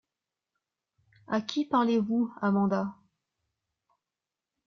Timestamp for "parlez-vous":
1.63-2.33